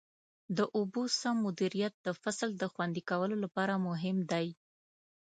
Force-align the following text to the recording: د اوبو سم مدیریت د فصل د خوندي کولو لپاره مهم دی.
د 0.57 0.59
اوبو 0.77 1.03
سم 1.19 1.35
مدیریت 1.45 1.93
د 2.01 2.07
فصل 2.21 2.49
د 2.57 2.63
خوندي 2.73 3.03
کولو 3.09 3.35
لپاره 3.43 3.73
مهم 3.87 4.17
دی. 4.31 4.47